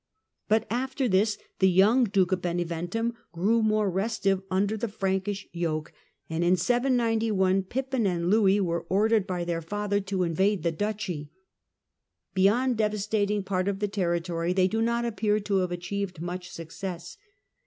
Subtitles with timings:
[0.47, 5.93] But after this the young Duke of Beneventum grew more restive under the Frankish yoke,
[6.27, 11.29] and in 791 Pippin and Louis were ordered by their father to invade the duchy.
[12.33, 17.17] Beyond devastating part of the territory they do not appear to have achieved much success.